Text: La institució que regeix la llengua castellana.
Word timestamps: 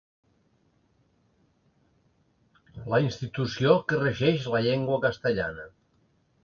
La 2.95 3.01
institució 3.05 3.77
que 3.91 4.01
regeix 4.07 4.51
la 4.57 4.67
llengua 4.71 5.01
castellana. 5.09 5.73